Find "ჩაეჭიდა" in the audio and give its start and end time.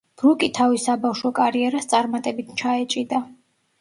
2.63-3.21